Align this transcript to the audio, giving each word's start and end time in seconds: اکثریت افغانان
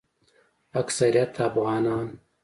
اکثریت 0.73 1.41
افغانان 1.41 2.19